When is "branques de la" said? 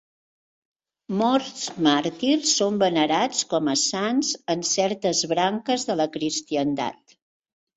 5.35-6.09